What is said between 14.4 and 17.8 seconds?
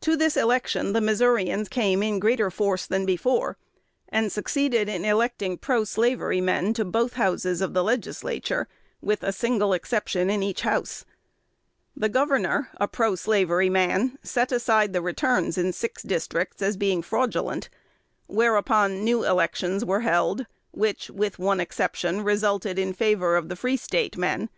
aside the returns in six districts, as being fraudulent;